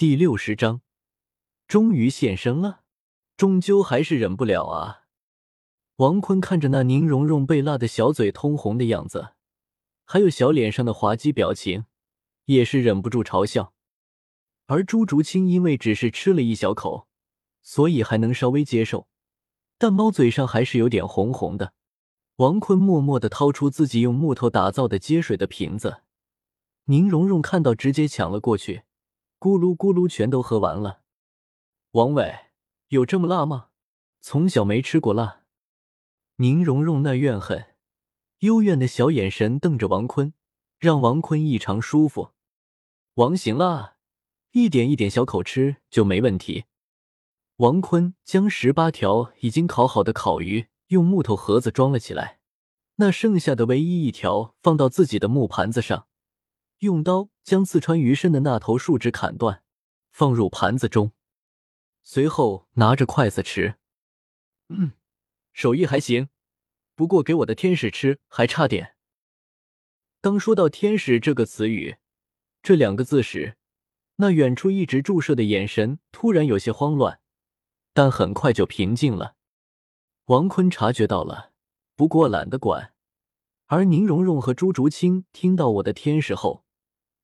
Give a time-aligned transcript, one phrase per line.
[0.00, 0.80] 第六十章，
[1.68, 2.84] 终于现身了，
[3.36, 5.02] 终究还是忍不了啊！
[5.96, 9.34] 王坤看着那宁荣荣被辣的小嘴通红的样子，
[10.06, 11.84] 还有小脸上的滑稽表情，
[12.46, 13.74] 也是忍不住嘲笑。
[14.68, 17.06] 而朱竹清因为只是吃了一小口，
[17.60, 19.06] 所以还能稍微接受，
[19.76, 21.74] 但猫嘴上还是有点红红的。
[22.36, 26.04] 王坤默默的掏出自己用木头打造的接水的瓶子，
[26.84, 28.84] 宁荣荣看到，直接抢了过去。
[29.40, 31.00] 咕噜咕噜，全都喝完了。
[31.92, 32.30] 王伟，
[32.88, 33.68] 有这么辣吗？
[34.20, 35.44] 从小没吃过辣。
[36.36, 37.74] 宁荣荣那怨恨、
[38.40, 40.34] 幽怨的小眼神瞪着王坤，
[40.78, 42.32] 让王坤异常舒服。
[43.14, 43.96] 王行了，
[44.52, 46.66] 一点一点小口吃就没问题。
[47.56, 52.40] 王坤将十八条已经烤好的烤鱼用木头盒子装了起来，
[52.96, 56.08] 那剩下的唯一一条放到自己的木盘子上。
[56.80, 59.62] 用刀将刺穿鱼身的那头树枝砍断，
[60.12, 61.12] 放入盘子中，
[62.02, 63.76] 随后拿着筷子吃。
[64.68, 64.92] 嗯，
[65.52, 66.30] 手艺还行，
[66.94, 68.96] 不过给我的天使吃还差点。
[70.22, 71.98] 当说到“天使”这个词语，
[72.62, 73.58] 这两个字时，
[74.16, 77.20] 那远处一直注视的眼神突然有些慌乱，
[77.92, 79.36] 但很快就平静了。
[80.26, 81.52] 王坤察觉到了，
[81.94, 82.94] 不过懒得管。
[83.66, 86.64] 而宁荣荣和朱竹清听到我的天使后，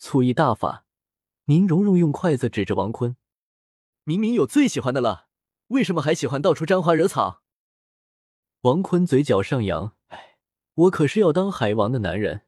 [0.00, 0.86] 醋意大发，
[1.44, 3.16] 宁荣荣用筷子指着王坤
[4.04, 5.28] ：“明明有最喜欢的了，
[5.68, 7.42] 为什么还喜欢到处沾花惹草？”
[8.62, 10.38] 王坤嘴角上扬：“哎，
[10.72, 12.46] 我可是要当海王的男人。”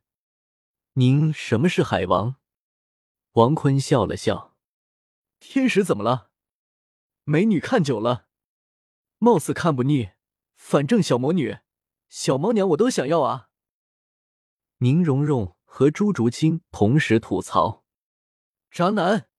[0.97, 2.37] 您什么是海王？
[3.33, 4.57] 王坤笑了笑
[5.39, 6.31] ：“天使怎么了？
[7.25, 8.29] 美女看久了，
[9.19, 10.13] 貌似看不腻。
[10.57, 11.59] 反正小魔女、
[12.09, 13.51] 小猫娘我都想要啊。”
[14.79, 15.55] 宁荣荣。
[15.75, 17.83] 和朱竹清同时吐槽
[18.71, 19.31] ：“渣男。”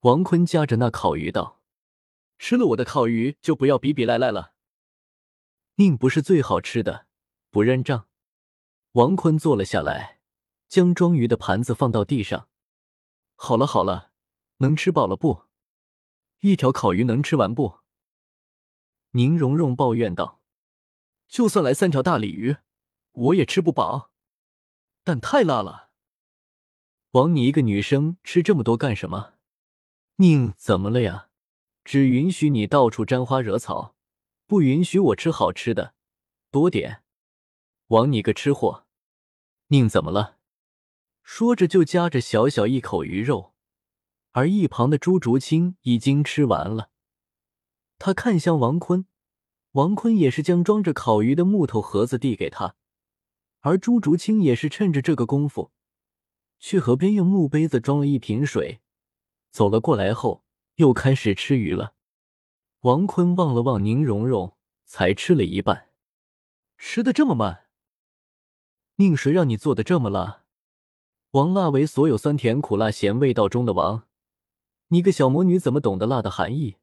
[0.00, 1.60] 王坤夹着那烤鱼道
[2.38, 4.54] ：“吃了我的烤鱼就不要比比赖赖了。”
[5.76, 7.06] 宁不是最好吃的，
[7.50, 8.08] 不认账。
[8.92, 10.22] 王坤坐了下来，
[10.68, 12.48] 将装鱼的盘子放到地上。
[13.36, 14.12] 好了好了，
[14.56, 15.42] 能吃饱了不？
[16.38, 17.80] 一条烤鱼能吃完不？
[19.10, 20.40] 宁荣荣抱怨道
[21.28, 22.56] ：“就算来三条大鲤鱼，
[23.12, 24.08] 我也吃不饱。”
[25.02, 25.90] 但太辣了，
[27.12, 29.34] 王，你一个女生吃这么多干什么？
[30.16, 31.28] 宁，怎么了呀？
[31.82, 33.96] 只允许你到处沾花惹草，
[34.46, 35.94] 不允许我吃好吃的，
[36.50, 37.02] 多点。
[37.88, 38.86] 王，你个吃货！
[39.68, 40.36] 宁，怎么了？
[41.22, 43.54] 说着就夹着小小一口鱼肉，
[44.32, 46.90] 而一旁的朱竹清已经吃完了。
[47.98, 49.06] 他看向王坤，
[49.72, 52.76] 王坤也是将装着烤鱼的木头盒子递给他。
[53.60, 55.70] 而朱竹清也是趁着这个功夫，
[56.58, 58.80] 去河边用木杯子装了一瓶水，
[59.50, 60.44] 走了过来后
[60.76, 61.94] 又开始吃鱼了。
[62.80, 64.56] 王坤望了望宁荣荣，
[64.86, 65.90] 才吃了一半，
[66.78, 67.66] 吃的这么慢，
[68.96, 70.44] 宁谁让你做的这么辣？
[71.32, 74.06] 王辣为所有酸甜苦辣咸味道中的王，
[74.88, 76.76] 你个小魔女怎么懂得辣的含义？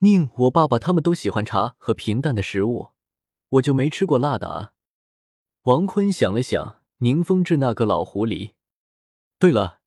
[0.00, 2.90] 宁，我爸爸他们都喜欢茶和平淡的食物，
[3.48, 4.74] 我就没吃过辣的啊。
[5.62, 8.52] 王坤想了想，宁风致那个老狐狸。
[9.38, 9.80] 对了，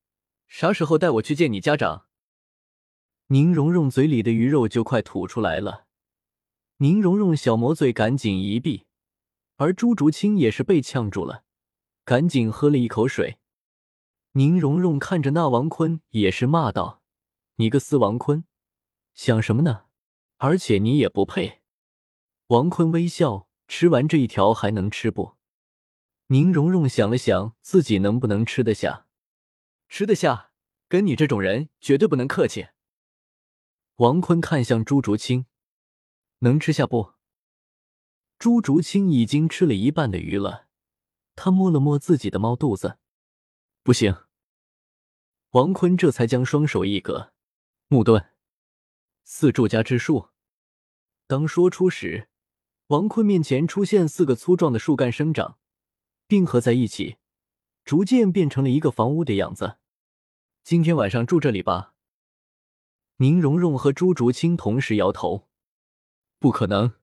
[0.47, 2.07] 啥时候带我去见你家长？
[3.27, 5.87] 宁荣荣嘴里的鱼肉就快吐出来了。
[6.77, 8.85] 宁荣荣小魔嘴赶紧一闭，
[9.55, 11.45] 而朱竹清也是被呛住了，
[12.03, 13.39] 赶紧喝了一口水。
[14.33, 17.01] 宁荣荣看着那王坤，也是骂道
[17.55, 18.43] ：“你个死王坤，
[19.13, 19.85] 想什么呢？
[20.37, 21.61] 而且你也不配。”
[22.47, 25.37] 王坤微笑，吃完这一条还能吃不？
[26.31, 29.05] 宁荣荣想了想，自己能不能吃得下？
[29.89, 30.53] 吃得下，
[30.87, 32.69] 跟你这种人绝对不能客气。
[33.97, 35.45] 王坤看向朱竹清，
[36.39, 37.15] 能吃下不？
[38.39, 40.69] 朱竹清已经吃了一半的鱼了，
[41.35, 42.97] 他摸了摸自己的猫肚子，
[43.83, 44.15] 不行。
[45.49, 47.33] 王坤这才将双手一格，
[47.89, 48.29] 木盾，
[49.25, 50.29] 四柱家之术。
[51.27, 52.29] 当说出时，
[52.87, 55.57] 王坤面前出现四个粗壮的树干生长。
[56.31, 57.17] 并合在一起，
[57.83, 59.79] 逐渐变成了一个房屋的样子。
[60.63, 61.93] 今天晚上住这里吧。
[63.17, 65.49] 宁荣荣和朱竹清同时摇头
[66.39, 66.93] ：“不可能。”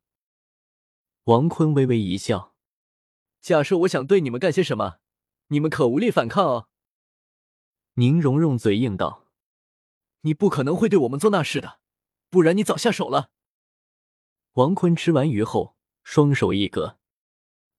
[1.24, 2.54] 王坤微微一笑
[3.42, 4.96] ：“假设我想对你们干些什么，
[5.48, 6.70] 你们可无力反抗哦。”
[8.00, 9.26] 宁荣荣嘴硬道
[10.24, 11.80] ：“你不可能会对我们做那事的，
[12.30, 13.30] 不然你早下手了。”
[14.56, 16.98] 王坤吃完鱼后，双手一格，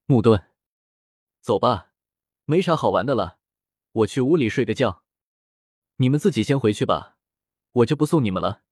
[0.06, 0.49] 木盾。
[1.42, 1.94] 走吧，
[2.46, 3.40] 没啥好玩的了，
[3.92, 5.04] 我去屋里睡个觉。
[5.98, 7.18] 你们自己先回去吧，
[7.72, 8.64] 我就不送你们了。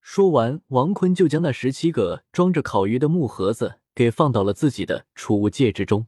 [0.00, 6.06] 说完，王坤就将那十七个装着烤鱼的木盒子给放到了自己的储物戒指中，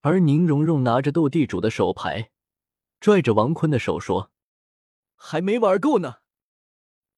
[0.00, 2.30] 而宁荣荣拿着斗地主的手牌，
[3.00, 4.30] 拽着王坤的手说
[5.14, 6.16] ：“还没玩够呢，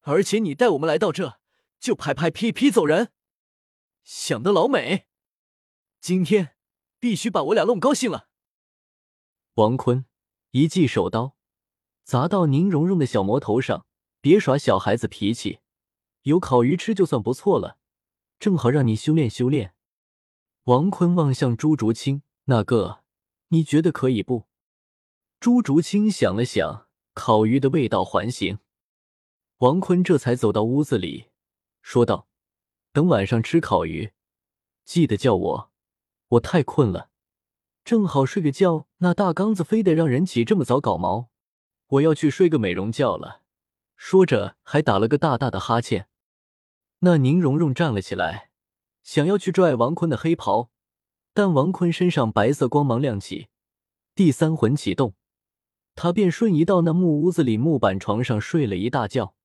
[0.01, 1.39] 而且你带我们来到这，
[1.79, 3.11] 就拍拍屁屁走人，
[4.03, 5.07] 想得老美！
[5.99, 6.52] 今天
[7.03, 8.29] 必须把我俩弄高兴了。”
[9.55, 10.05] 王坤
[10.51, 11.35] 一记手刀
[12.05, 13.85] 砸到宁荣荣的小魔头上，
[14.21, 15.59] 别耍小孩子脾气。
[16.21, 17.77] 有烤鱼吃就算不错了，
[18.39, 19.75] 正好让你修炼修炼。
[20.63, 23.03] 王坤望向朱竹清，那个
[23.49, 24.47] 你觉得可以不？
[25.41, 28.59] 朱竹清想了想，烤鱼的味道还行。
[29.57, 31.25] 王坤这才走到屋子里，
[31.81, 32.29] 说道
[32.93, 34.13] ：“等晚上吃烤鱼，
[34.85, 35.72] 记得叫我，
[36.33, 37.09] 我太困了，
[37.83, 38.87] 正好睡个觉。
[38.97, 41.29] 那大刚子非得让人起这么早搞毛，
[41.87, 43.41] 我要去睡个美容觉了。”
[43.95, 46.07] 说着，还打了个大大的哈欠。
[46.99, 48.49] 那宁荣荣站了起来，
[49.03, 50.71] 想要去拽王坤的黑袍，
[51.33, 53.49] 但王坤身上白色光芒亮起，
[54.15, 55.13] 第三魂启动，
[55.93, 59.35] 他便瞬移到那木屋子里木板床上睡了一大觉。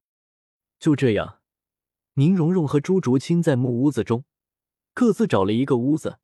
[0.78, 1.40] 就这样，
[2.14, 4.24] 宁荣荣和朱竹清在木屋子中
[4.94, 6.18] 各自找了一个屋子，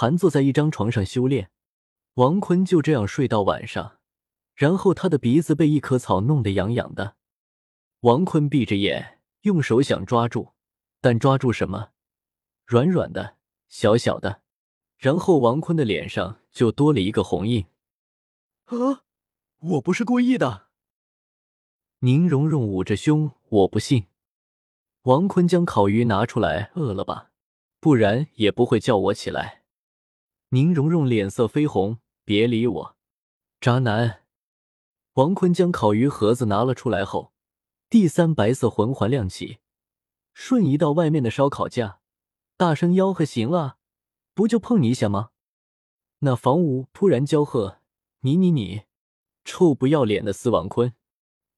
[0.00, 1.50] 盘坐在一张床上修炼。
[2.14, 3.98] 王坤就这样睡到晚上，
[4.54, 7.16] 然后他的鼻子被一棵草弄得痒痒的。
[8.02, 10.52] 王坤闭着眼，用手想抓住。
[11.00, 11.88] 但抓住什么？
[12.64, 14.42] 软软的，小小的。
[14.98, 17.66] 然后王坤的脸上就多了一个红印。
[18.66, 19.02] 啊！
[19.58, 20.68] 我不是故意的。
[21.98, 24.06] 宁荣荣捂着胸，我不信。
[25.02, 27.32] 王坤将烤鱼拿出来，饿了吧？
[27.80, 29.57] 不然也不会叫我起来。
[30.50, 32.96] 宁荣荣脸色绯红，别理我，
[33.60, 34.22] 渣男。
[35.12, 37.34] 王坤将烤鱼盒子拿了出来后，
[37.90, 39.58] 第三白色魂环亮起。
[40.32, 42.00] 瞬移到外面的烧烤架，
[42.56, 43.76] 大声吆喝：“行了，
[44.32, 45.32] 不就碰你一下吗？”
[46.20, 47.82] 那房屋突然娇喝
[48.20, 48.84] ：“你你你，
[49.44, 50.94] 臭不要脸的司王坤，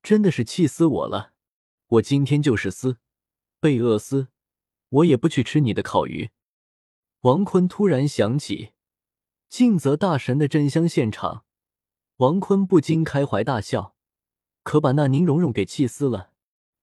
[0.03, 1.35] 真的是气死我了！
[1.87, 2.99] 我今天就是撕，
[3.61, 4.29] 被饿死，
[4.89, 6.31] 我也不去吃你的烤鱼。”
[7.23, 8.73] 王坤突然想起
[9.50, 11.44] 静泽大神的真香现场，
[12.19, 13.97] 王坤不禁开怀大笑，
[14.62, 16.31] 可把那宁荣荣给气死了。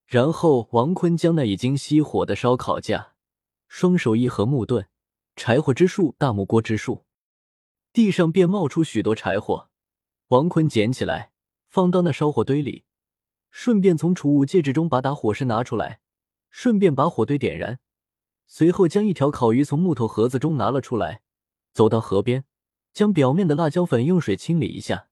[0.06, 3.14] 然后，王坤将那已经熄火的烧烤架，
[3.70, 4.90] 双手一合木盾，
[5.38, 7.06] 柴火之术，大木锅之术，
[7.94, 9.70] 地上便冒出许多柴火。
[10.28, 11.32] 王坤捡起来，
[11.70, 12.84] 放到那烧火堆里，
[13.50, 16.02] 顺便从储物戒指中把打火石拿出来，
[16.50, 17.80] 顺便把火堆点燃。
[18.46, 21.22] 随后，将一条烤鱼从木头盒子中拿了出来，
[21.72, 22.44] 走到河边，
[22.98, 25.10] 将表面的辣椒粉用水清理一下。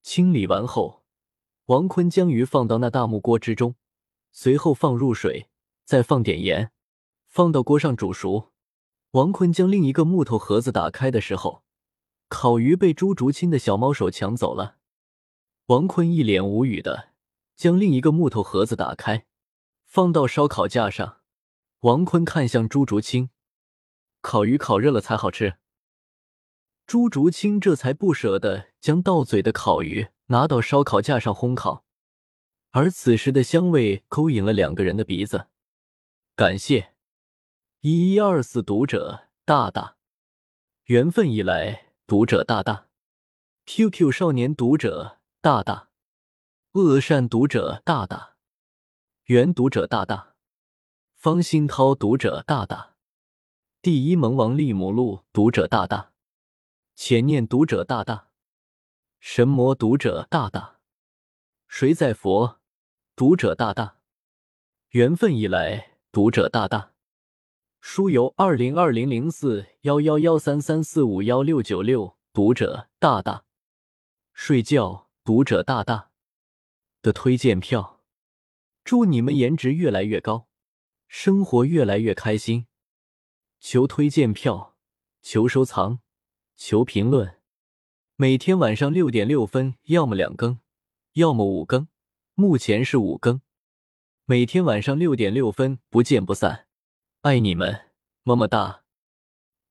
[0.00, 1.02] 清理完后，
[1.64, 3.74] 王坤将鱼放到那大木锅之中。
[4.30, 5.50] 随后放入水，
[5.84, 6.70] 再放点盐，
[7.26, 8.52] 放到锅上煮熟。
[9.10, 11.64] 王坤将另一个木头盒子打开的时候，
[12.28, 14.76] 烤鱼被朱竹清的小猫手抢走了。
[15.66, 17.08] 王坤一脸无语的
[17.56, 19.26] 将另一个木头盒子打开，
[19.84, 21.16] 放到烧烤架上。
[21.80, 23.30] 王坤看向朱竹清
[24.22, 25.56] ：“烤鱼烤热了才好吃。”
[26.90, 31.84] 朱竹清这才不舍得将到嘴的烤鱼拿到烧烤架上烘烤。
[32.72, 35.46] 而此时的香味勾引了两个人的鼻子。
[36.34, 36.94] 感谢。
[37.82, 39.98] 一一二四读者大大，
[40.86, 42.88] 缘分已来读者大大
[43.66, 45.90] ，QQ 少年读者大大，
[46.72, 48.34] 恶善读者大大，
[49.26, 50.34] 原读者大大，
[51.14, 52.96] 方新涛读者大大，
[53.80, 56.09] 第一萌王利姆路读者大大，
[56.94, 58.28] 浅念读者大大，
[59.18, 60.80] 神魔读者大大，
[61.66, 62.60] 谁在佛？
[63.16, 63.98] 读者大大，
[64.90, 65.98] 缘分已来。
[66.12, 66.92] 读者大大，
[67.80, 72.16] 书由二零二零零四幺幺幺三三四五幺六九六。
[72.32, 73.44] 读者大大，
[74.32, 75.08] 睡觉。
[75.22, 76.10] 读者大大
[77.02, 78.00] 的推荐票，
[78.82, 80.48] 祝你们颜值越来越高，
[81.06, 82.66] 生活越来越开心。
[83.60, 84.76] 求推荐票，
[85.22, 86.00] 求收藏，
[86.62, 87.36] 求评论。
[88.16, 90.58] 每天晚上六点六分，要么两更，
[91.14, 91.88] 要么五更。
[92.34, 93.40] 目前是五更，
[94.26, 96.66] 每天晚上六点六分不见不散，
[97.22, 97.86] 爱你们，
[98.24, 98.82] 么么哒。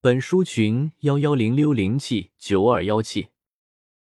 [0.02, 3.28] 本书群幺幺零六零七九二幺七。